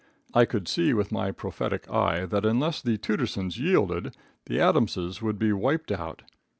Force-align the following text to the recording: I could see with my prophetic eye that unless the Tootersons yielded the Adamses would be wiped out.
I 0.33 0.45
could 0.45 0.67
see 0.67 0.95
with 0.95 1.11
my 1.11 1.29
prophetic 1.31 1.87
eye 1.87 2.25
that 2.25 2.43
unless 2.43 2.81
the 2.81 2.97
Tootersons 2.97 3.59
yielded 3.59 4.17
the 4.47 4.59
Adamses 4.59 5.21
would 5.21 5.37
be 5.37 5.53
wiped 5.53 5.91
out. 5.91 6.23